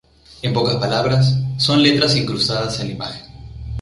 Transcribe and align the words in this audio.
En 0.41 0.51
pocas 0.51 0.77
palabras, 0.77 1.37
son 1.57 1.83
letras 1.83 2.15
incrustadas 2.15 2.79
en 2.79 2.87
la 2.87 2.93
imagen. 2.95 3.21